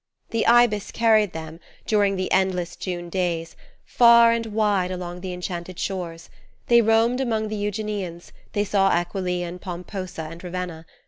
[0.31, 3.55] The Ibis carried them, during the endless June days,
[3.85, 6.31] far and wide along the enchanted shores;
[6.69, 10.87] they roamed among the Euganeans, they saw Aquileia and Pomposa and Ravenna.